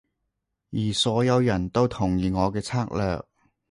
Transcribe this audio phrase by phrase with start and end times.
[0.71, 3.23] 而所有人都同意我嘅策略